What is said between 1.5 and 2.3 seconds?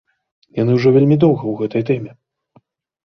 гэтай тэме.